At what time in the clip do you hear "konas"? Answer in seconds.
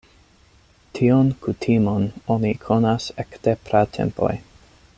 2.65-3.07